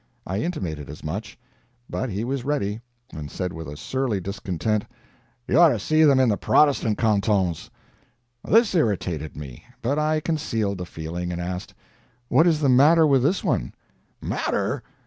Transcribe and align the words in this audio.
I 0.25 0.39
intimated 0.41 0.89
as 0.89 1.03
much; 1.03 1.37
but 1.87 2.09
he 2.09 2.23
was 2.23 2.43
ready, 2.43 2.81
and 3.13 3.29
said 3.29 3.53
with 3.53 3.77
surly 3.77 4.19
discontent: 4.19 4.83
"You 5.47 5.59
ought 5.59 5.69
to 5.69 5.77
see 5.77 6.03
them 6.05 6.19
in 6.19 6.27
the 6.27 6.37
Protestant 6.37 6.97
cantons." 6.97 7.69
This 8.43 8.73
irritated 8.73 9.37
me. 9.37 9.63
But 9.79 9.99
I 9.99 10.19
concealed 10.19 10.79
the 10.79 10.87
feeling, 10.87 11.31
and 11.31 11.39
asked: 11.39 11.75
"What 12.29 12.47
is 12.47 12.61
the 12.61 12.67
matter 12.67 13.05
with 13.05 13.21
this 13.21 13.43
one?" 13.43 13.75
"Matter? 14.19 14.81